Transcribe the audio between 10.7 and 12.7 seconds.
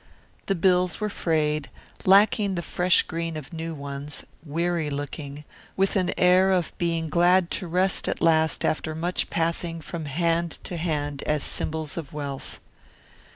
hand as symbols of wealth.